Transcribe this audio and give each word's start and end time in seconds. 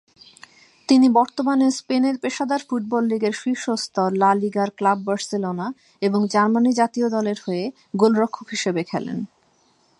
তিনি 0.89 1.07
বর্তমানে 1.09 1.67
স্পেনের 1.71 2.15
পেশাদার 2.17 2.61
ফুটবল 2.69 3.03
লীগের 3.05 3.33
শীর্ষ 3.33 3.65
স্তর 3.75 4.09
লা 4.17 4.31
লিগার 4.35 4.69
ক্লাব 4.69 4.99
বার্সেলোনা 5.05 5.67
এবং 6.01 6.19
জার্মানি 6.27 6.71
জাতীয় 6.73 7.07
দলের 7.09 7.37
হয়ে 7.45 7.63
গোলরক্ষক 7.95 8.47
হিসেবে 8.49 8.81
খেলেন। 8.83 9.17